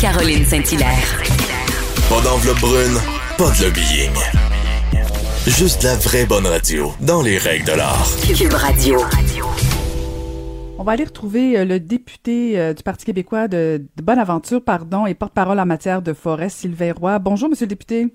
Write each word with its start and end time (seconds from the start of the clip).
Caroline 0.00 0.44
Saint-Hilaire. 0.44 1.22
Pas 2.08 2.20
d'enveloppe 2.22 2.60
brune, 2.60 2.98
pas 3.36 3.50
de 3.50 3.64
lobbying. 3.64 4.14
Juste 5.44 5.82
la 5.82 5.96
vraie 5.96 6.24
bonne 6.24 6.46
radio, 6.46 6.92
dans 7.00 7.20
les 7.20 7.36
règles 7.36 7.64
de 7.64 7.72
l'art. 7.72 8.06
Cube 8.36 8.52
Radio. 8.52 9.00
On 10.78 10.84
va 10.84 10.92
aller 10.92 11.02
retrouver 11.02 11.58
euh, 11.58 11.64
le 11.64 11.80
député 11.80 12.60
euh, 12.60 12.74
du 12.74 12.84
Parti 12.84 13.06
québécois 13.06 13.48
de, 13.48 13.82
de 13.96 14.02
Bonaventure, 14.02 14.62
pardon, 14.62 15.04
et 15.04 15.14
porte-parole 15.14 15.58
en 15.58 15.66
matière 15.66 16.00
de 16.00 16.12
forêt, 16.12 16.48
Sylvain 16.48 16.92
Roy. 16.92 17.18
Bonjour, 17.18 17.48
Monsieur 17.48 17.66
le 17.66 17.70
député. 17.70 18.14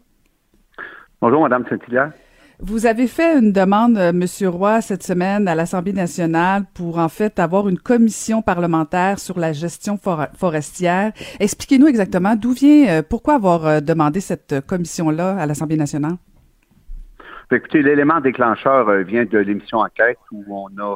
Bonjour, 1.21 1.41
Madame 1.41 1.65
Saint-Hilaire. 1.69 2.13
Vous 2.59 2.85
avez 2.85 3.07
fait 3.07 3.37
une 3.39 3.51
demande, 3.51 3.97
euh, 3.97 4.13
Monsieur 4.13 4.49
Roy, 4.49 4.81
cette 4.81 5.03
semaine 5.03 5.47
à 5.47 5.55
l'Assemblée 5.55 5.91
nationale 5.93 6.63
pour 6.75 6.99
en 6.99 7.09
fait 7.09 7.39
avoir 7.39 7.67
une 7.67 7.79
commission 7.79 8.41
parlementaire 8.41 9.17
sur 9.19 9.39
la 9.39 9.53
gestion 9.53 9.97
for- 9.97 10.27
forestière. 10.37 11.11
Expliquez-nous 11.39 11.87
exactement 11.87 12.35
d'où 12.35 12.51
vient, 12.51 12.87
euh, 12.99 13.01
pourquoi 13.07 13.35
avoir 13.35 13.65
euh, 13.65 13.79
demandé 13.79 14.19
cette 14.19 14.65
commission-là 14.67 15.35
à 15.37 15.45
l'Assemblée 15.47 15.77
nationale? 15.77 16.13
Fait, 17.49 17.57
Écoutez, 17.57 17.81
l'élément 17.81 18.21
déclencheur 18.21 18.91
vient 19.03 19.25
de 19.25 19.37
l'émission 19.39 19.79
Enquête 19.79 20.19
où 20.31 20.43
on 20.49 20.69
a 20.81 20.95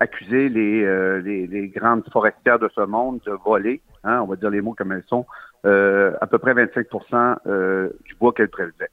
accusé 0.00 0.50
les, 0.50 1.72
grandes 1.74 2.02
forestières 2.12 2.58
de 2.58 2.68
ce 2.74 2.82
monde 2.82 3.20
de 3.24 3.32
voler, 3.46 3.80
hein, 4.04 4.20
on 4.22 4.26
va 4.26 4.36
dire 4.36 4.50
les 4.50 4.60
mots 4.60 4.74
comme 4.76 4.92
elles 4.92 5.04
sont, 5.08 5.24
à 5.64 6.26
peu 6.26 6.38
près 6.38 6.52
25% 6.52 7.36
euh, 7.46 7.88
du 8.04 8.14
bois 8.16 8.32
qu'elles 8.32 8.50
prélevaient. 8.50 8.90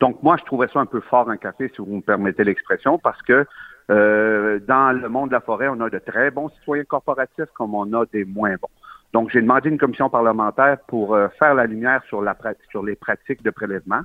Donc 0.00 0.22
moi, 0.22 0.36
je 0.38 0.44
trouvais 0.44 0.68
ça 0.68 0.80
un 0.80 0.86
peu 0.86 1.00
fort 1.00 1.28
un 1.28 1.36
café, 1.36 1.70
si 1.74 1.82
vous 1.82 1.96
me 1.96 2.00
permettez 2.00 2.44
l'expression, 2.44 2.98
parce 2.98 3.20
que 3.22 3.44
euh, 3.90 4.60
dans 4.66 4.92
le 4.92 5.08
monde 5.08 5.28
de 5.28 5.34
la 5.34 5.40
forêt, 5.40 5.68
on 5.68 5.80
a 5.80 5.90
de 5.90 5.98
très 5.98 6.30
bons 6.30 6.50
citoyens 6.50 6.84
corporatifs 6.84 7.50
comme 7.54 7.74
on 7.74 7.92
a 7.94 8.04
des 8.12 8.24
moins 8.24 8.54
bons. 8.60 8.68
Donc, 9.12 9.30
j'ai 9.30 9.40
demandé 9.40 9.70
une 9.70 9.78
commission 9.78 10.10
parlementaire 10.10 10.78
pour 10.86 11.14
euh, 11.14 11.28
faire 11.38 11.54
la 11.54 11.66
lumière 11.66 12.02
sur, 12.08 12.20
la, 12.20 12.36
sur 12.70 12.82
les 12.82 12.94
pratiques 12.94 13.42
de 13.42 13.50
prélèvement 13.50 14.02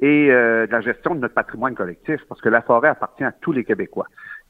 et 0.00 0.30
euh, 0.30 0.66
de 0.66 0.72
la 0.72 0.80
gestion 0.80 1.14
de 1.14 1.20
notre 1.20 1.34
patrimoine 1.34 1.74
collectif, 1.74 2.20
parce 2.28 2.40
que 2.40 2.48
la 2.48 2.62
forêt 2.62 2.88
appartient 2.88 3.24
à 3.24 3.32
tous 3.32 3.52
les 3.52 3.64
Québécois. 3.64 4.06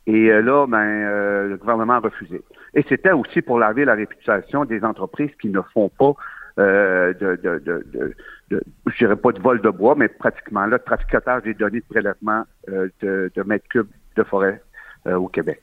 Et 0.06 0.30
euh, 0.30 0.40
là, 0.40 0.66
ben, 0.66 0.78
euh, 0.78 1.48
le 1.48 1.56
gouvernement 1.56 1.94
a 1.94 1.98
refusé. 1.98 2.42
Et 2.74 2.84
c'était 2.88 3.12
aussi 3.12 3.42
pour 3.42 3.58
laver 3.58 3.84
la 3.84 3.94
réputation 3.94 4.64
des 4.64 4.82
entreprises 4.84 5.30
qui 5.40 5.48
ne 5.48 5.60
font 5.74 5.90
pas 5.90 6.14
euh, 6.60 7.12
de, 7.14 7.36
de, 7.44 7.58
de, 7.58 7.86
de, 7.92 8.14
de- 8.50 8.62
je 8.86 8.98
dirais 8.98 9.16
pas 9.16 9.32
de 9.32 9.40
vol 9.40 9.60
de 9.60 9.70
bois, 9.70 9.94
mais 9.96 10.08
pratiquement 10.08 10.66
là, 10.66 10.78
traficotage 10.78 11.42
des 11.42 11.54
données 11.54 11.80
de 11.80 11.84
prélèvement 11.88 12.42
euh, 12.68 12.88
de, 13.00 13.32
de 13.34 13.42
mètres 13.42 13.68
cubes 13.68 13.88
de 14.16 14.22
forêt 14.22 14.62
euh, 15.06 15.16
au 15.16 15.28
Québec. 15.28 15.62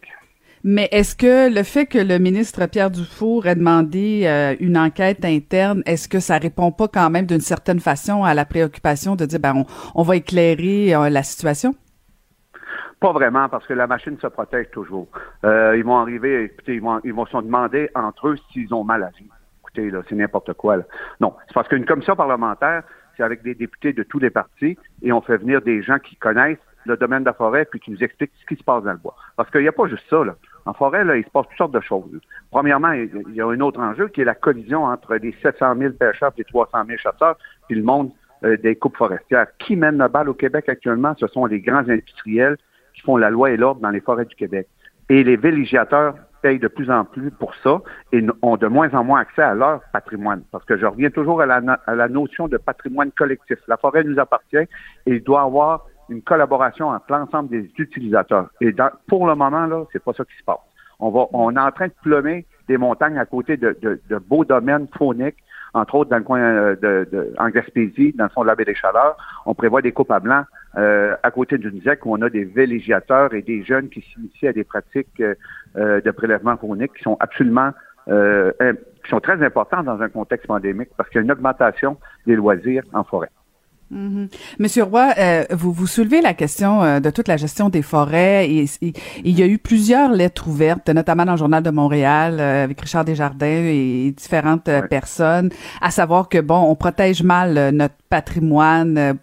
Mais 0.63 0.89
est-ce 0.91 1.15
que 1.15 1.53
le 1.53 1.63
fait 1.63 1.85
que 1.85 1.99
le 1.99 2.17
ministre 2.17 2.65
Pierre 2.65 2.89
Dufour 2.89 3.45
ait 3.45 3.55
demandé 3.55 4.23
euh, 4.25 4.55
une 4.59 4.77
enquête 4.77 5.23
interne, 5.23 5.83
est-ce 5.85 6.09
que 6.09 6.19
ça 6.19 6.37
répond 6.39 6.71
pas 6.71 6.87
quand 6.87 7.09
même 7.11 7.27
d'une 7.27 7.41
certaine 7.41 7.79
façon 7.79 8.23
à 8.23 8.33
la 8.33 8.43
préoccupation 8.43 9.15
de 9.15 9.25
dire 9.25 9.39
ben 9.39 9.53
on, 9.55 9.65
on 9.93 10.03
va 10.03 10.15
éclairer 10.15 10.95
euh, 10.95 11.09
la 11.09 11.23
situation? 11.23 11.75
Pas 12.99 13.13
vraiment, 13.13 13.47
parce 13.47 13.67
que 13.67 13.73
la 13.75 13.85
machine 13.85 14.17
se 14.19 14.25
protège 14.25 14.71
toujours. 14.71 15.07
Euh, 15.45 15.77
ils 15.77 15.83
vont 15.83 15.99
arriver, 15.99 16.45
écoutez, 16.45 16.73
ils 16.73 16.81
vont, 16.81 16.99
ils 17.03 17.13
vont 17.13 17.27
se 17.27 17.37
demander 17.37 17.91
entre 17.93 18.29
eux 18.29 18.35
s'ils 18.51 18.73
ont 18.73 18.83
mal 18.83 19.03
agi. 19.03 19.29
C'est 20.09 20.15
n'importe 20.15 20.53
quoi. 20.53 20.77
Non, 21.19 21.33
c'est 21.47 21.53
parce 21.53 21.67
qu'une 21.67 21.85
commission 21.85 22.15
parlementaire, 22.15 22.83
c'est 23.15 23.23
avec 23.23 23.41
des 23.43 23.55
députés 23.55 23.93
de 23.93 24.03
tous 24.03 24.19
les 24.19 24.29
partis, 24.29 24.77
et 25.01 25.11
on 25.11 25.21
fait 25.21 25.37
venir 25.37 25.61
des 25.61 25.81
gens 25.81 25.99
qui 25.99 26.15
connaissent 26.15 26.57
le 26.85 26.97
domaine 26.97 27.21
de 27.21 27.25
la 27.25 27.33
forêt, 27.33 27.65
puis 27.65 27.79
qui 27.79 27.91
nous 27.91 28.03
expliquent 28.03 28.31
ce 28.39 28.45
qui 28.45 28.55
se 28.55 28.63
passe 28.63 28.83
dans 28.83 28.91
le 28.91 28.97
bois. 28.97 29.15
Parce 29.35 29.49
qu'il 29.51 29.61
n'y 29.61 29.67
a 29.67 29.73
pas 29.73 29.87
juste 29.87 30.05
ça. 30.09 30.21
En 30.65 30.73
forêt, 30.73 31.03
il 31.17 31.23
se 31.23 31.29
passe 31.29 31.47
toutes 31.47 31.57
sortes 31.57 31.73
de 31.73 31.81
choses. 31.81 32.05
Premièrement, 32.51 32.91
il 32.91 33.09
il 33.29 33.35
y 33.35 33.41
a 33.41 33.47
un 33.47 33.59
autre 33.59 33.79
enjeu 33.79 34.07
qui 34.07 34.21
est 34.21 34.25
la 34.25 34.35
collision 34.35 34.85
entre 34.85 35.15
les 35.15 35.35
700 35.41 35.75
000 35.77 35.93
pêcheurs 35.93 36.31
et 36.37 36.39
les 36.39 36.45
300 36.45 36.85
000 36.85 36.97
chasseurs, 36.97 37.37
puis 37.67 37.75
le 37.75 37.83
monde 37.83 38.11
euh, 38.43 38.55
des 38.57 38.75
coupes 38.75 38.97
forestières. 38.97 39.47
Qui 39.57 39.75
mène 39.75 39.97
la 39.97 40.07
balle 40.07 40.29
au 40.29 40.33
Québec 40.33 40.69
actuellement? 40.69 41.15
Ce 41.19 41.27
sont 41.27 41.45
les 41.45 41.59
grands 41.59 41.87
industriels 41.89 42.57
qui 42.93 43.01
font 43.01 43.17
la 43.17 43.29
loi 43.29 43.51
et 43.51 43.57
l'ordre 43.57 43.81
dans 43.81 43.89
les 43.89 44.01
forêts 44.01 44.25
du 44.25 44.35
Québec. 44.35 44.67
Et 45.09 45.23
les 45.23 45.37
villégiateurs 45.37 46.15
payent 46.41 46.59
de 46.59 46.67
plus 46.67 46.89
en 46.89 47.05
plus 47.05 47.31
pour 47.31 47.53
ça 47.55 47.81
et 48.11 48.25
ont 48.41 48.57
de 48.57 48.67
moins 48.67 48.93
en 48.93 49.03
moins 49.03 49.21
accès 49.21 49.41
à 49.41 49.53
leur 49.53 49.81
patrimoine. 49.93 50.43
Parce 50.51 50.65
que 50.65 50.77
je 50.77 50.85
reviens 50.85 51.09
toujours 51.09 51.41
à 51.41 51.45
la, 51.45 52.07
notion 52.07 52.47
de 52.47 52.57
patrimoine 52.57 53.11
collectif. 53.11 53.57
La 53.67 53.77
forêt 53.77 54.03
nous 54.03 54.19
appartient 54.19 54.57
et 54.57 54.69
il 55.05 55.23
doit 55.23 55.41
avoir 55.41 55.85
une 56.09 56.21
collaboration 56.21 56.89
entre 56.89 57.05
l'ensemble 57.09 57.49
des 57.49 57.69
utilisateurs. 57.77 58.49
Et 58.61 58.73
pour 59.07 59.27
le 59.27 59.35
moment, 59.35 59.65
là, 59.65 59.83
c'est 59.91 60.03
pas 60.03 60.13
ça 60.13 60.23
qui 60.23 60.37
se 60.37 60.43
passe. 60.43 60.57
On 60.99 61.55
est 61.55 61.59
en 61.59 61.71
train 61.71 61.87
de 61.87 61.93
plumer 62.01 62.45
des 62.67 62.77
montagnes 62.77 63.17
à 63.17 63.25
côté 63.25 63.57
de, 63.57 63.77
beaux 64.27 64.45
domaines 64.45 64.87
fauniques, 64.97 65.37
entre 65.73 65.95
autres 65.95 66.09
dans 66.09 66.17
le 66.17 66.23
coin 66.23 66.39
euh, 66.39 66.75
de, 66.75 67.07
de- 67.11 67.33
en 67.37 67.49
Gaspésie, 67.49 68.13
dans 68.13 68.25
le 68.25 68.29
fond 68.29 68.41
de 68.41 68.47
la 68.47 68.55
baie 68.55 68.65
des 68.65 68.73
Chaleurs. 68.73 69.15
On 69.45 69.53
prévoit 69.53 69.81
des 69.81 69.91
coupes 69.91 70.11
à 70.11 70.19
blanc 70.19 70.43
euh, 70.77 71.15
à 71.23 71.31
côté 71.31 71.57
d'une 71.57 71.81
ZEC 71.81 72.05
où 72.05 72.13
on 72.15 72.21
a 72.21 72.29
des 72.29 72.43
villégiateurs 72.43 73.33
et 73.33 73.41
des 73.41 73.63
jeunes 73.63 73.89
qui 73.89 74.01
s'initient 74.13 74.47
à 74.47 74.53
des 74.53 74.63
pratiques 74.63 75.19
euh, 75.19 75.35
euh, 75.77 76.01
de 76.01 76.11
prélèvement 76.11 76.55
faunique 76.57 76.93
qui 76.95 77.03
sont 77.03 77.17
absolument 77.19 77.71
euh, 78.09 78.51
qui 79.03 79.09
sont 79.09 79.19
très 79.19 79.43
importantes 79.43 79.85
dans 79.85 80.01
un 80.01 80.09
contexte 80.09 80.47
pandémique 80.47 80.89
parce 80.95 81.09
qu'il 81.09 81.17
y 81.17 81.21
a 81.21 81.23
une 81.25 81.31
augmentation 81.31 81.97
des 82.25 82.35
loisirs 82.35 82.83
en 82.93 83.03
forêt. 83.03 83.29
Mhm. 83.89 84.27
Monsieur 84.59 84.83
Roy, 84.83 85.13
euh, 85.17 85.43
vous 85.51 85.71
vous 85.71 85.87
soulevez 85.87 86.19
la 86.19 86.33
question 86.33 86.83
euh, 86.83 86.99
de 86.99 87.09
toute 87.09 87.29
la 87.29 87.37
gestion 87.37 87.69
des 87.69 87.81
forêts 87.81 88.45
et, 88.49 88.65
et- 88.81 88.87
et 88.87 88.93
il 89.23 89.39
y 89.39 89.41
a 89.41 89.47
eu 89.47 89.57
plusieurs 89.57 90.11
lettres 90.11 90.49
ouvertes, 90.49 90.89
notamment 90.89 91.23
dans 91.23 91.31
le 91.33 91.37
journal 91.37 91.63
de 91.63 91.69
Montréal 91.69 92.35
euh, 92.39 92.65
avec 92.65 92.81
Richard 92.81 93.05
Desjardins 93.05 93.45
et 93.65 94.11
différentes 94.11 94.67
Ouais. 94.67 94.85
personnes, 94.89 95.49
à 95.81 95.89
savoir 95.89 96.27
que 96.27 96.39
bon, 96.41 96.59
on 96.69 96.75
protège 96.75 97.23
mal 97.23 97.69
notre 97.73 97.95
patrimoine 98.09 99.17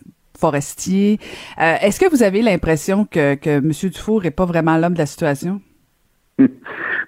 forestier. 0.45 1.19
Euh, 1.59 1.77
Est-ce 1.81 1.99
que 1.99 2.11
vous 2.11 2.23
avez 2.23 2.43
l'impression 2.43 3.07
que, 3.07 3.35
que 3.35 3.61
Monsieur 3.61 3.89
Dufour 3.89 4.27
est 4.27 4.31
pas 4.31 4.45
vraiment 4.45 4.77
l'homme 4.77 4.93
de 4.93 4.99
la 4.99 5.07
situation? 5.07 5.61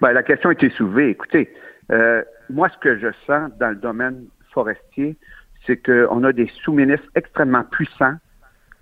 Ben, 0.03 0.13
la 0.13 0.23
question 0.23 0.51
a 0.51 0.53
été 0.53 0.69
soulevée. 0.69 1.09
Écoutez, 1.09 1.51
euh, 1.91 2.23
moi, 2.51 2.69
ce 2.69 2.77
que 2.77 2.99
je 2.99 3.09
sens 3.27 3.51
dans 3.59 3.71
le 3.71 3.77
domaine 3.77 4.27
forestier, 4.53 5.17
c'est 5.67 5.79
qu'on 5.79 6.23
a 6.23 6.33
des 6.35 6.51
sous-ministres 6.63 7.09
extrêmement 7.15 7.65
puissants 7.65 8.17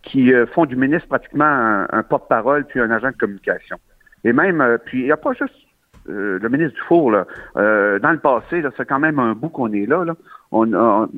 qui 0.02 0.34
euh, 0.34 0.44
font 0.46 0.66
du 0.66 0.74
ministre 0.74 1.06
pratiquement 1.06 1.86
un, 1.88 2.02
porte-parole 2.02 2.64
puis 2.64 2.80
un 2.80 2.90
agent 2.90 3.12
de 3.12 3.16
communication. 3.16 3.76
Et 4.24 4.32
même, 4.32 4.78
puis 4.86 5.02
il 5.02 5.04
n'y 5.04 5.12
a 5.12 5.16
pas 5.16 5.34
juste 5.34 5.54
euh, 6.08 6.38
le 6.40 6.48
ministre 6.48 6.74
Dufour, 6.74 7.10
là, 7.10 7.26
euh, 7.56 7.98
dans 7.98 8.12
le 8.12 8.18
passé, 8.18 8.62
c'est 8.76 8.86
quand 8.86 8.98
même 8.98 9.18
un 9.18 9.34
bout 9.34 9.48
qu'on 9.48 9.72
est 9.72 9.86
là. 9.86 10.04
là. 10.04 10.14
On, 10.52 10.72
a- 10.74 11.08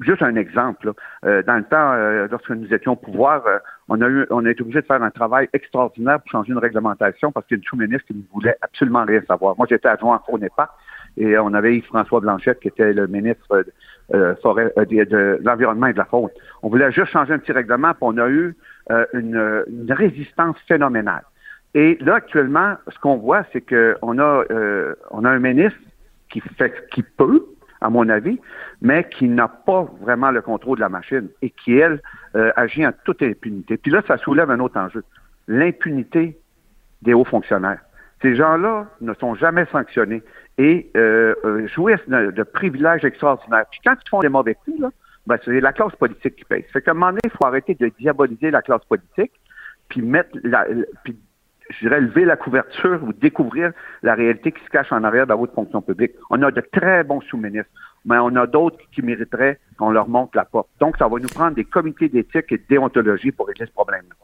juste 0.00 0.22
un 0.22 0.36
exemple. 0.36 0.86
là. 0.88 0.92
Euh, 1.24 1.42
dans 1.42 1.56
le 1.56 1.64
temps, 1.64 1.92
euh, 1.92 2.28
lorsque 2.30 2.50
nous 2.50 2.72
étions 2.72 2.92
au 2.92 2.96
pouvoir, 2.96 3.42
on 3.88 4.00
a 4.00 4.08
eu, 4.08 4.26
on 4.30 4.44
a 4.44 4.50
été 4.50 4.62
obligé 4.62 4.80
de 4.80 4.86
faire 4.86 5.02
un 5.02 5.10
travail 5.10 5.48
extraordinaire 5.52 6.20
pour 6.20 6.30
changer 6.30 6.52
une 6.52 6.58
réglementation 6.58 7.32
parce 7.32 7.46
qu'il 7.46 7.56
y 7.56 7.58
a 7.58 7.62
une 7.62 7.64
sous-ministre 7.68 8.06
qui 8.06 8.14
ne 8.14 8.22
voulait 8.32 8.56
absolument 8.60 9.04
rien 9.04 9.22
savoir. 9.26 9.54
Moi, 9.56 9.66
j'étais 9.68 9.88
adjoint 9.88 10.16
à 10.16 10.22
Faune 10.24 10.46
et 11.16 11.38
on 11.38 11.54
avait 11.54 11.76
Yves-François 11.76 12.20
Blanchette 12.20 12.60
qui 12.60 12.68
était 12.68 12.92
le 12.92 13.06
ministre 13.08 13.64
euh, 14.14 14.34
forêt, 14.42 14.72
de, 14.76 15.04
de 15.04 15.40
l'environnement 15.42 15.86
et 15.88 15.92
de 15.92 15.98
la 15.98 16.04
faune. 16.04 16.30
On 16.62 16.68
voulait 16.68 16.92
juste 16.92 17.10
changer 17.10 17.32
un 17.32 17.38
petit 17.38 17.52
règlement, 17.52 17.88
puis 17.90 17.98
on 18.02 18.16
a 18.18 18.28
eu 18.28 18.54
une, 19.12 19.64
une 19.68 19.92
résistance 19.92 20.56
phénoménale. 20.68 21.22
Et 21.74 21.98
là, 22.00 22.16
actuellement, 22.16 22.76
ce 22.88 22.98
qu'on 22.98 23.16
voit, 23.16 23.44
c'est 23.52 23.60
qu'on 23.60 24.18
a, 24.18 24.44
euh, 24.50 24.94
on 25.10 25.24
a 25.24 25.30
un 25.30 25.38
ministre 25.38 25.78
qui 26.30 26.40
fait 26.40 26.72
ce 26.74 26.94
qu'il 26.94 27.04
peut, 27.04 27.44
à 27.80 27.90
mon 27.90 28.08
avis, 28.08 28.40
mais 28.82 29.08
qui 29.08 29.28
n'a 29.28 29.48
pas 29.48 29.86
vraiment 30.00 30.30
le 30.30 30.42
contrôle 30.42 30.78
de 30.78 30.82
la 30.82 30.88
machine 30.88 31.28
et 31.42 31.50
qui, 31.50 31.76
elle, 31.78 32.00
euh, 32.34 32.50
agit 32.56 32.86
en 32.86 32.92
toute 33.04 33.22
impunité. 33.22 33.76
Puis 33.76 33.90
là, 33.90 34.02
ça 34.06 34.16
soulève 34.18 34.50
un 34.50 34.60
autre 34.60 34.78
enjeu. 34.78 35.04
L'impunité 35.46 36.38
des 37.02 37.14
hauts 37.14 37.24
fonctionnaires. 37.24 37.80
Ces 38.22 38.34
gens-là 38.34 38.86
ne 39.00 39.14
sont 39.14 39.34
jamais 39.36 39.64
sanctionnés 39.66 40.22
et 40.58 40.90
euh, 40.96 41.34
euh, 41.44 41.68
jouissent 41.68 42.08
de, 42.08 42.42
privilèges 42.42 43.04
extraordinaires. 43.04 43.66
Puis 43.70 43.80
quand 43.84 43.94
ils 44.04 44.08
font 44.08 44.20
des 44.20 44.28
mauvais 44.28 44.54
coups, 44.54 44.80
là, 44.80 44.90
ben, 45.26 45.38
c'est 45.44 45.60
la 45.60 45.72
classe 45.72 45.94
politique 45.94 46.36
qui 46.36 46.44
paye. 46.44 46.64
Fait 46.72 46.82
qu'à 46.82 46.90
un 46.90 46.94
moment 46.94 47.10
donné, 47.10 47.20
il 47.24 47.30
faut 47.30 47.46
arrêter 47.46 47.74
de 47.74 47.92
diaboliser 48.00 48.50
la 48.50 48.62
classe 48.62 48.84
politique, 48.88 49.32
puis 49.88 50.02
mettre 50.02 50.30
la, 50.42 50.66
la- 50.66 50.84
puis 51.04 51.16
je 51.70 51.80
dirais, 51.80 52.00
lever 52.00 52.24
la 52.24 52.36
couverture 52.36 53.00
ou 53.02 53.12
découvrir 53.12 53.72
la 54.02 54.14
réalité 54.14 54.52
qui 54.52 54.62
se 54.64 54.70
cache 54.70 54.92
en 54.92 55.04
arrière 55.04 55.26
de 55.26 55.34
haute 55.34 55.54
fonction 55.54 55.82
publique. 55.82 56.12
On 56.30 56.42
a 56.42 56.50
de 56.50 56.60
très 56.60 57.04
bons 57.04 57.20
sous-ministres, 57.22 57.70
mais 58.04 58.18
on 58.18 58.34
a 58.36 58.46
d'autres 58.46 58.78
qui 58.92 59.02
mériteraient 59.02 59.58
qu'on 59.78 59.90
leur 59.90 60.08
montre 60.08 60.36
la 60.36 60.44
porte. 60.44 60.68
Donc, 60.80 60.96
ça 60.96 61.08
va 61.08 61.18
nous 61.18 61.28
prendre 61.28 61.54
des 61.54 61.64
comités 61.64 62.08
d'éthique 62.08 62.50
et 62.50 62.58
de 62.58 62.64
déontologie 62.68 63.32
pour 63.32 63.46
régler 63.46 63.66
ce 63.66 63.72
problème-là. 63.72 64.14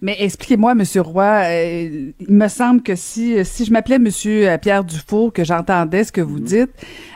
Mais 0.00 0.16
expliquez-moi, 0.18 0.74
Monsieur 0.74 1.00
Roy, 1.00 1.24
euh, 1.24 2.12
il 2.20 2.34
me 2.34 2.48
semble 2.48 2.82
que 2.82 2.94
si 2.94 3.44
si 3.44 3.64
je 3.64 3.72
m'appelais 3.72 3.98
Monsieur 3.98 4.48
euh, 4.48 4.58
Pierre 4.58 4.84
Dufour, 4.84 5.32
que 5.32 5.44
j'entendais 5.44 6.04
ce 6.04 6.12
que 6.12 6.20
vous 6.20 6.38
mhm. 6.38 6.44
dites, 6.44 6.70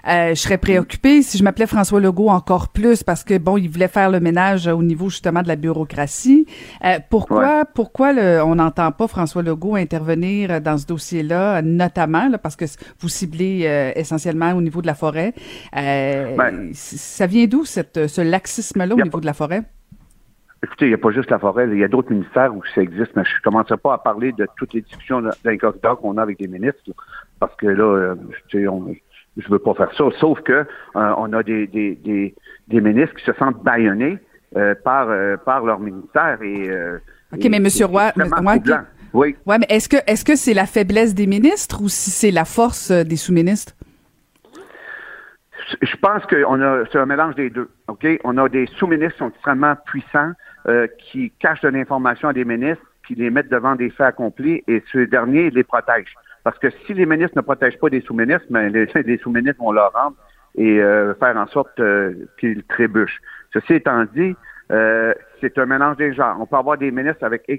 euh, 0.08 0.30
je 0.30 0.34
serais 0.34 0.58
préoccupée. 0.58 1.22
Si 1.22 1.38
je 1.38 1.44
m'appelais 1.44 1.66
François 1.66 2.00
Legault, 2.00 2.28
encore 2.28 2.68
plus, 2.68 3.02
parce 3.02 3.24
que 3.24 3.38
bon, 3.38 3.56
il 3.56 3.68
voulait 3.68 3.88
faire 3.88 4.10
le 4.10 4.20
ménage 4.20 4.66
au 4.66 4.82
niveau 4.82 5.10
justement 5.10 5.42
de 5.42 5.48
la 5.48 5.56
bureaucratie. 5.56 6.46
pourquoi 7.10 7.64
pourquoi 7.64 8.12
on 8.44 8.54
n'entend 8.54 8.92
pas 8.92 9.08
François 9.08 9.42
Legault 9.42 9.76
intervenir 9.76 10.60
dans 10.60 10.78
ce 10.78 10.86
dossier-là, 10.86 11.62
notamment 11.62 12.30
parce 12.42 12.56
que 12.56 12.64
vous 13.00 13.08
ciblez 13.08 13.92
essentiellement 13.96 14.52
au 14.52 14.62
niveau 14.62 14.82
de 14.82 14.86
la 14.86 14.94
forêt? 14.94 15.34
Ben 15.74 16.70
ça 16.72 17.26
vient 17.26 17.46
d'où 17.46 17.64
cette 17.64 18.06
ce 18.06 18.20
laxisme-là 18.20 18.94
au 18.94 19.02
niveau 19.02 19.20
de 19.20 19.26
la 19.26 19.34
forêt? 19.34 19.62
Écoutez, 20.62 20.86
il 20.86 20.88
n'y 20.88 20.94
a 20.94 20.98
pas 20.98 21.12
juste 21.12 21.30
la 21.30 21.38
forêt, 21.38 21.68
il 21.70 21.78
y 21.78 21.84
a 21.84 21.88
d'autres 21.88 22.10
ministères 22.10 22.54
où 22.54 22.62
ça 22.74 22.82
existe, 22.82 23.14
mais 23.14 23.24
je 23.24 23.36
ne 23.36 23.42
commencerai 23.44 23.76
pas 23.76 23.94
à 23.94 23.98
parler 23.98 24.32
de 24.32 24.46
toutes 24.56 24.74
les 24.74 24.80
discussions 24.80 25.22
d'un 25.22 25.56
corridor 25.56 26.00
qu'on 26.00 26.16
a 26.18 26.22
avec 26.22 26.40
les 26.40 26.48
ministres, 26.48 26.82
parce 27.38 27.54
que 27.56 27.66
là, 27.66 27.84
euh, 27.84 28.14
je 28.52 28.58
ne 28.58 29.48
veux 29.48 29.58
pas 29.60 29.74
faire 29.74 29.92
ça, 29.96 30.04
sauf 30.18 30.40
que 30.40 30.52
euh, 30.52 30.64
on 30.94 31.32
a 31.32 31.44
des, 31.44 31.68
des, 31.68 32.34
des, 32.66 32.80
ministres 32.80 33.14
qui 33.14 33.24
se 33.24 33.32
sentent 33.34 33.62
baïonnés 33.62 34.18
euh, 34.56 34.74
par, 34.82 35.08
par 35.44 35.64
leur 35.64 35.78
ministère. 35.78 36.42
Et, 36.42 36.68
OK, 37.32 37.44
mais 37.48 37.58
M. 37.58 37.68
Roy, 37.84 38.12
oui. 39.14 39.36
Ouais, 39.46 39.58
mais 39.58 39.66
est-ce 39.70 39.88
que 39.88 39.96
est-ce 40.06 40.24
que 40.24 40.36
c'est 40.36 40.52
la 40.52 40.66
faiblesse 40.66 41.14
des 41.14 41.26
ministres 41.26 41.80
ou 41.82 41.88
si 41.88 42.10
c'est 42.10 42.30
la 42.30 42.44
force 42.44 42.90
des 42.90 43.16
sous-ministres? 43.16 43.72
Je 45.82 45.96
pense 45.96 46.22
a 46.24 46.84
c'est 46.90 46.98
un 46.98 47.06
mélange 47.06 47.34
des 47.34 47.50
deux. 47.50 47.70
OK? 47.88 48.06
On 48.24 48.36
a 48.38 48.48
des 48.48 48.66
sous-ministres 48.78 49.14
qui 49.14 49.18
sont 49.18 49.28
extrêmement 49.30 49.74
puissants, 49.86 50.32
euh, 50.66 50.86
qui 50.98 51.30
cachent 51.38 51.60
de 51.60 51.68
l'information 51.68 52.28
à 52.28 52.32
des 52.32 52.44
ministres, 52.44 52.84
qui 53.06 53.14
les 53.14 53.30
mettent 53.30 53.48
devant 53.48 53.74
des 53.74 53.90
faits 53.90 54.06
accomplis, 54.06 54.62
et 54.66 54.82
ces 54.92 55.06
derniers 55.06 55.50
les 55.50 55.64
protègent. 55.64 56.14
Parce 56.44 56.58
que 56.58 56.68
si 56.86 56.94
les 56.94 57.06
ministres 57.06 57.36
ne 57.36 57.42
protègent 57.42 57.78
pas 57.78 57.90
des 57.90 58.00
sous-ministres, 58.00 58.46
ben, 58.50 58.72
les, 58.72 59.18
sous-ministres 59.22 59.62
vont 59.62 59.72
leur 59.72 59.92
rendre 59.92 60.16
et 60.56 60.80
euh, 60.80 61.14
faire 61.14 61.36
en 61.36 61.46
sorte 61.46 61.78
euh, 61.80 62.12
qu'ils 62.38 62.64
trébuchent. 62.64 63.20
Ceci 63.52 63.74
étant 63.74 64.04
dit, 64.14 64.34
c'est 65.40 65.56
un 65.56 65.66
mélange 65.66 65.96
des 65.96 66.12
genres. 66.12 66.36
On 66.40 66.46
peut 66.46 66.56
avoir 66.56 66.76
des 66.76 66.90
ministres 66.90 67.24
avec 67.24 67.50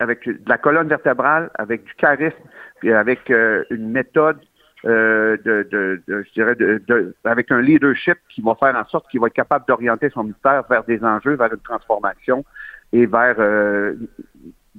avec 0.00 0.26
de 0.26 0.48
la 0.48 0.58
colonne 0.58 0.88
vertébrale, 0.88 1.50
avec 1.54 1.84
du 1.84 1.94
charisme, 1.94 2.36
puis 2.80 2.92
avec 2.92 3.28
une 3.28 3.90
méthode 3.90 4.38
euh, 4.86 5.38
de, 5.44 5.66
de, 5.70 6.02
je 6.06 6.32
dirais, 6.34 6.54
de, 6.56 7.14
avec 7.24 7.50
un 7.50 7.62
leadership 7.62 8.18
qui 8.28 8.42
va 8.42 8.54
faire 8.54 8.76
en 8.76 8.84
sorte 8.86 9.08
qu'il 9.10 9.18
va 9.18 9.28
être 9.28 9.32
capable 9.32 9.64
d'orienter 9.66 10.10
son 10.10 10.24
ministère 10.24 10.62
vers 10.68 10.84
des 10.84 11.02
enjeux, 11.02 11.36
vers 11.36 11.52
une 11.52 11.60
transformation 11.60 12.44
et 12.92 13.06
vers, 13.06 13.36
euh, 13.38 13.94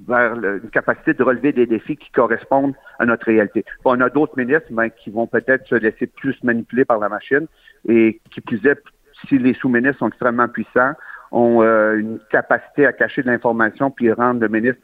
vers 0.06 0.34
une 0.34 0.70
capacité 0.70 1.12
de 1.12 1.22
relever 1.24 1.52
des 1.52 1.66
défis 1.66 1.96
qui 1.96 2.12
correspondent 2.12 2.74
à 3.00 3.04
notre 3.04 3.26
réalité. 3.26 3.64
on 3.84 4.00
a 4.00 4.08
d'autres 4.08 4.36
ministres 4.36 4.68
ben, 4.70 4.90
qui 4.90 5.10
vont 5.10 5.26
peut-être 5.26 5.66
se 5.66 5.74
laisser 5.74 6.06
plus 6.06 6.40
manipuler 6.44 6.84
par 6.84 7.00
la 7.00 7.08
machine 7.08 7.48
et 7.88 8.20
qui 8.30 8.40
plus 8.40 8.64
est, 8.64 8.80
si 9.28 9.38
les 9.38 9.54
sous-ministres 9.54 9.98
sont 9.98 10.08
extrêmement 10.08 10.46
puissants, 10.46 10.92
ont 11.32 11.62
euh, 11.62 11.96
une 11.96 12.20
capacité 12.30 12.86
à 12.86 12.92
cacher 12.92 13.22
de 13.24 13.26
l'information 13.26 13.90
puis 13.90 14.12
rendre 14.12 14.40
le 14.40 14.48
ministre, 14.48 14.82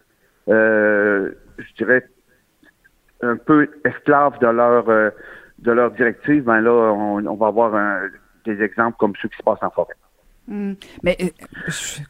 je 0.48 1.74
dirais, 1.78 2.08
un 3.22 3.36
peu 3.36 3.68
esclaves 3.84 4.38
de 4.40 4.48
leur 4.48 4.88
euh, 4.88 5.10
de 5.58 5.70
leur 5.70 5.92
directive, 5.92 6.44
ben 6.44 6.60
là, 6.60 6.72
on, 6.72 7.24
on 7.24 7.36
va 7.36 7.46
avoir 7.46 7.74
un, 7.74 8.08
des 8.44 8.60
exemples 8.62 8.96
comme 8.98 9.12
ceux 9.20 9.28
qui 9.28 9.36
se 9.36 9.42
passent 9.42 9.62
en 9.62 9.70
forêt. 9.70 9.94
Hmm. 10.48 10.72
Mais 11.04 11.16
euh, 11.22 11.28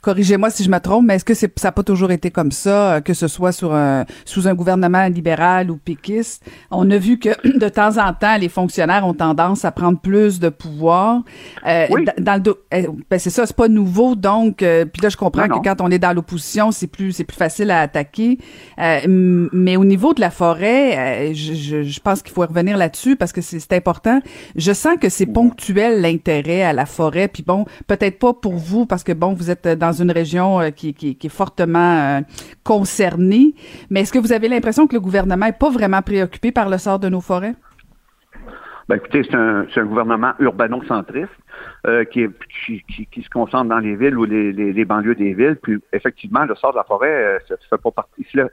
corrigez-moi 0.00 0.48
si 0.48 0.64
je 0.64 0.70
me 0.70 0.78
trompe, 0.78 1.04
mais 1.04 1.16
est-ce 1.16 1.24
que 1.24 1.34
c'est, 1.34 1.52
ça 1.58 1.68
n'a 1.68 1.72
pas 1.72 1.82
toujours 1.82 2.10
été 2.12 2.30
comme 2.30 2.50
ça, 2.50 2.94
euh, 2.94 3.00
que 3.02 3.12
ce 3.12 3.28
soit 3.28 3.52
sur 3.52 3.74
un, 3.74 4.06
sous 4.24 4.48
un 4.48 4.54
gouvernement 4.54 5.06
libéral 5.08 5.70
ou 5.70 5.76
péquiste? 5.76 6.42
On 6.70 6.90
a 6.90 6.96
vu 6.96 7.18
que 7.18 7.28
de 7.58 7.68
temps 7.68 7.98
en 7.98 8.14
temps, 8.14 8.38
les 8.38 8.48
fonctionnaires 8.48 9.06
ont 9.06 9.12
tendance 9.12 9.66
à 9.66 9.70
prendre 9.70 10.00
plus 10.00 10.40
de 10.40 10.48
pouvoir. 10.48 11.22
Euh, 11.66 11.86
dans 12.18 12.42
le 12.42 12.54
eh, 12.72 12.86
ben 13.10 13.18
c'est 13.18 13.30
ça, 13.30 13.44
c'est 13.44 13.54
pas 13.54 13.68
nouveau. 13.68 14.14
Donc, 14.14 14.58
puis 14.58 15.02
là, 15.02 15.10
je 15.10 15.16
comprends 15.18 15.48
que 15.48 15.62
quand 15.62 15.80
on 15.82 15.90
est 15.90 15.98
dans 15.98 16.14
l'opposition, 16.14 16.72
c'est 16.72 16.86
plus 16.86 17.12
c'est 17.12 17.24
plus 17.24 17.36
facile 17.36 17.70
à 17.70 17.80
attaquer. 17.80 18.38
mais 18.78 19.76
au 19.76 19.84
niveau 19.84 20.14
de 20.14 20.20
la 20.22 20.30
forêt, 20.30 21.34
je, 21.34 21.82
je, 21.82 22.00
pense 22.00 22.22
qu'il 22.22 22.32
faut 22.32 22.40
revenir 22.40 22.76
là-dessus 22.78 23.16
parce 23.16 23.32
que 23.32 23.42
c'est, 23.42 23.60
c'est 23.60 23.74
important. 23.74 24.20
Je 24.56 24.72
sens 24.72 24.96
que 25.00 25.10
c'est 25.10 25.26
ponctuel 25.26 26.00
l'intérêt 26.00 26.62
à 26.62 26.72
la 26.72 26.86
forêt. 26.86 27.28
Puis 27.28 27.42
bon, 27.42 27.66
peut-être 27.86 28.21
pas 28.22 28.32
pour 28.32 28.54
vous 28.54 28.86
parce 28.86 29.02
que 29.02 29.12
bon, 29.12 29.32
vous 29.32 29.50
êtes 29.50 29.66
dans 29.66 29.90
une 29.90 30.12
région 30.12 30.60
euh, 30.60 30.70
qui, 30.70 31.18
est 31.20 31.28
fortement 31.28 32.18
euh, 32.18 32.20
concernée. 32.62 33.54
Mais 33.90 34.02
est-ce 34.02 34.12
que 34.12 34.20
vous 34.20 34.32
avez 34.32 34.48
l'impression 34.48 34.86
que 34.86 34.94
le 34.94 35.00
gouvernement 35.00 35.46
est 35.46 35.58
pas 35.58 35.70
vraiment 35.70 36.02
préoccupé 36.02 36.52
par 36.52 36.68
le 36.68 36.78
sort 36.78 37.00
de 37.00 37.08
nos 37.08 37.20
forêts? 37.20 37.54
Ben 38.88 38.96
écoutez, 38.96 39.22
c'est 39.28 39.34
un, 39.34 39.84
gouvernement 39.84 40.34
urbano-centriste 40.38 41.30
euh, 41.88 42.04
qui, 42.04 42.28
se 42.66 43.30
concentre 43.30 43.68
dans 43.68 43.78
les 43.78 43.96
villes 43.96 44.16
ou 44.16 44.24
les, 44.24 44.84
banlieues 44.84 45.16
des 45.16 45.34
villes. 45.34 45.58
Puis 45.60 45.80
effectivement, 45.92 46.44
le 46.44 46.54
sort 46.54 46.72
de 46.72 46.76
la 46.76 46.84
forêt, 46.84 47.42
ça 47.48 47.56
fait 47.68 47.82
pas 47.82 47.90
partie. 47.90 48.24
Le, 48.34 48.48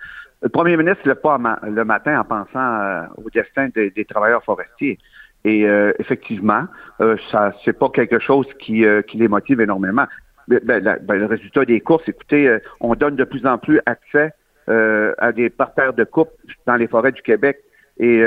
premier 0.52 0.78
ministre 0.78 1.02
ne 1.06 1.10
lève 1.10 1.22
pas 1.22 1.38
le 1.64 1.86
matin 1.86 2.20
en 2.20 2.24
pensant 2.24 3.06
au 3.24 3.30
destin 3.30 3.70
des 3.76 4.06
travailleurs 4.06 4.44
forestiers. 4.44 4.98
Et 5.46 5.66
euh, 5.66 5.94
effectivement, 6.00 6.66
euh, 7.02 7.16
ça 7.32 7.54
c'est 7.64 7.78
pas 7.78 7.90
quelque 7.90 8.20
chose 8.20 8.48
qui, 8.60 8.86
euh, 8.86 9.02
qui 9.02 9.18
les 9.18 9.28
motive 9.28 9.62
énormément. 9.62 10.06
Ben, 10.48 10.60
ben, 10.64 11.16
le 11.16 11.26
résultat 11.28 11.64
des 11.64 11.80
courses, 11.80 12.08
écoutez, 12.10 12.48
euh, 12.48 12.60
on 12.80 12.96
donne 12.96 13.16
de 13.16 13.24
plus 13.24 13.46
en 13.46 13.58
plus 13.58 13.80
accès 13.86 14.34
à 15.18 15.32
des 15.32 15.50
parterres 15.50 15.94
de 15.94 16.04
coupe 16.04 16.30
dans 16.68 16.76
les 16.76 16.88
forêts 16.88 17.12
du 17.12 17.24
Québec. 17.24 17.58
Et 17.98 18.24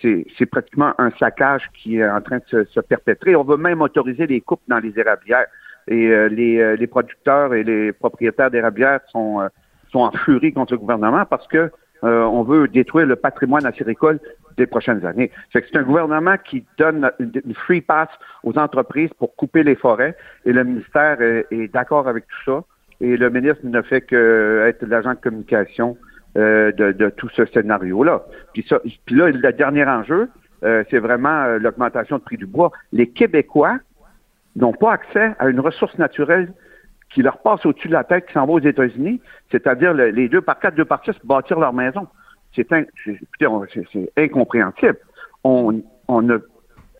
c'est 0.00 0.46
pratiquement 0.46 0.94
un 0.96 1.10
saccage 1.18 1.68
qui 1.74 1.98
est 1.98 2.08
en 2.08 2.22
train 2.22 2.38
de 2.38 2.44
se, 2.46 2.64
se, 2.64 2.80
perpétrer. 2.80 3.36
On 3.36 3.44
veut 3.44 3.58
même 3.58 3.82
autoriser 3.82 4.26
les 4.26 4.40
coupes 4.40 4.62
dans 4.66 4.78
les 4.78 4.98
érablières. 4.98 5.44
Et 5.86 6.08
les, 6.30 6.76
les 6.78 6.86
producteurs 6.86 7.52
et 7.52 7.64
les 7.64 7.92
propriétaires 7.92 8.50
d'érablières 8.50 9.00
sont, 9.12 9.46
sont 9.92 9.98
en 9.98 10.10
furie 10.12 10.54
contre 10.54 10.72
le 10.72 10.78
gouvernement 10.78 11.26
parce 11.26 11.46
que 11.48 11.70
on 12.04 12.42
veut 12.42 12.68
détruire 12.68 13.06
le 13.06 13.16
patrimoine 13.16 13.66
acéricole 13.66 14.20
des 14.56 14.66
prochaines 14.66 15.04
années. 15.04 15.30
C'est 15.52 15.76
un 15.76 15.82
gouvernement 15.82 16.36
qui 16.36 16.64
donne 16.78 17.10
une 17.18 17.54
free 17.54 17.80
pass 17.80 18.08
aux 18.42 18.56
entreprises 18.58 19.10
pour 19.18 19.34
couper 19.36 19.62
les 19.62 19.74
forêts 19.74 20.16
et 20.44 20.52
le 20.52 20.64
ministère 20.64 21.20
est, 21.20 21.72
d'accord 21.72 22.08
avec 22.08 22.24
tout 22.26 22.52
ça. 22.52 22.64
Et 23.00 23.16
le 23.16 23.30
ministre 23.30 23.60
ne 23.64 23.82
fait 23.82 24.02
que 24.02 24.64
être 24.68 24.86
l'agent 24.86 25.14
de 25.14 25.18
communication 25.18 25.96
euh, 26.36 26.72
de, 26.72 27.10
tout 27.10 27.28
ce 27.30 27.44
scénario-là. 27.46 28.24
Puis, 28.52 28.66
là, 29.10 29.30
le 29.30 29.52
dernier 29.52 29.84
enjeu, 29.84 30.28
euh, 30.64 30.84
c'est 30.90 30.98
vraiment 30.98 31.44
euh, 31.44 31.58
l'augmentation 31.58 32.18
du 32.18 32.24
prix 32.24 32.36
du 32.36 32.46
bois. 32.46 32.72
Les 32.92 33.08
Québécois 33.08 33.78
n'ont 34.56 34.72
pas 34.72 34.92
accès 34.92 35.34
à 35.38 35.48
une 35.48 35.60
ressource 35.60 35.96
naturelle 35.98 36.52
qui 37.14 37.22
leur 37.22 37.38
passe 37.38 37.64
au-dessus 37.64 37.88
de 37.88 37.94
la 37.94 38.04
tête, 38.04 38.26
qui 38.26 38.34
s'en 38.34 38.44
va 38.46 38.52
aux 38.52 38.60
États-Unis, 38.60 39.20
c'est-à-dire 39.50 39.94
les 39.94 40.28
deux 40.28 40.42
par 40.42 40.58
quatre, 40.58 40.74
deux 40.74 40.84
par 40.84 41.02
six, 41.04 41.14
bâtir 41.24 41.58
leur 41.58 41.72
maison 41.72 42.06
c'est 42.54 42.66
c'est 43.82 44.12
incompréhensible. 44.16 44.98
On, 45.42 45.82
on 46.08 46.30
a, 46.30 46.38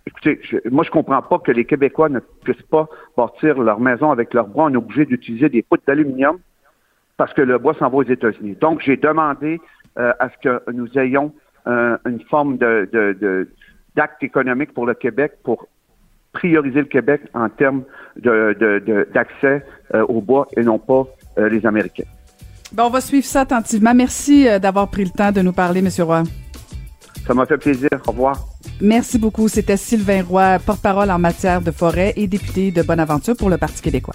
écoutez, 0.06 0.40
je, 0.42 0.56
moi 0.70 0.84
je 0.84 0.90
comprends 0.90 1.22
pas 1.22 1.38
que 1.38 1.52
les 1.52 1.64
Québécois 1.64 2.08
ne 2.08 2.20
puissent 2.42 2.62
pas 2.62 2.88
bâtir 3.16 3.58
leur 3.60 3.80
maison 3.80 4.10
avec 4.10 4.34
leur 4.34 4.46
bois. 4.48 4.64
On 4.64 4.74
est 4.74 4.76
obligé 4.76 5.04
d'utiliser 5.06 5.48
des 5.48 5.62
poutres 5.62 5.84
d'aluminium 5.86 6.38
parce 7.16 7.32
que 7.32 7.42
le 7.42 7.58
bois 7.58 7.74
s'en 7.74 7.88
va 7.88 7.96
aux 7.98 8.02
États-Unis. 8.02 8.56
Donc 8.60 8.80
j'ai 8.80 8.96
demandé 8.96 9.60
euh, 9.98 10.12
à 10.18 10.28
ce 10.30 10.36
que 10.38 10.70
nous 10.72 10.98
ayons 10.98 11.32
euh, 11.66 11.96
une 12.06 12.20
forme 12.22 12.58
de, 12.58 13.48
d'acte 13.94 14.22
économique 14.22 14.74
pour 14.74 14.86
le 14.86 14.94
Québec 14.94 15.34
pour 15.44 15.68
prioriser 16.34 16.80
le 16.80 16.84
Québec 16.84 17.22
en 17.32 17.48
termes 17.48 17.84
de, 18.16 19.06
d'accès 19.14 19.64
euh, 19.94 20.04
au 20.08 20.20
bois 20.20 20.46
et 20.56 20.62
non 20.62 20.78
pas 20.78 21.06
les 21.36 21.66
Américains. 21.66 22.04
Bon, 22.74 22.86
on 22.86 22.90
va 22.90 23.00
suivre 23.00 23.24
ça 23.24 23.42
attentivement. 23.42 23.94
Merci 23.94 24.48
euh, 24.48 24.58
d'avoir 24.58 24.88
pris 24.88 25.04
le 25.04 25.10
temps 25.10 25.30
de 25.30 25.40
nous 25.42 25.52
parler, 25.52 25.80
Monsieur 25.80 26.02
Roy. 26.02 26.24
Ça 27.24 27.32
m'a 27.32 27.46
fait 27.46 27.56
plaisir. 27.56 27.88
Au 28.08 28.10
revoir. 28.10 28.36
Merci 28.80 29.16
beaucoup. 29.16 29.46
C'était 29.46 29.76
Sylvain 29.76 30.24
Roy, 30.24 30.58
porte-parole 30.58 31.10
en 31.12 31.18
matière 31.20 31.60
de 31.60 31.70
forêt 31.70 32.12
et 32.16 32.26
député 32.26 32.72
de 32.72 32.82
Bonaventure 32.82 33.36
pour 33.36 33.48
le 33.48 33.58
Parti 33.58 33.80
québécois. 33.80 34.14